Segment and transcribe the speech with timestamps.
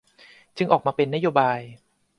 [0.57, 1.59] จึงออกมาเป็นนโยบาย